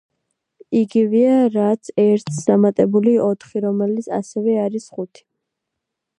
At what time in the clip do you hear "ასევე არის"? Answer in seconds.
4.23-4.91